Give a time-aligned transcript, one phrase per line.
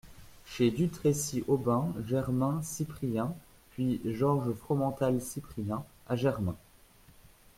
[0.47, 3.35] Chez Dutrécy Aubin, Germain, Cyprien;
[3.69, 6.55] puis Georges Fromental Cyprien, à Germain.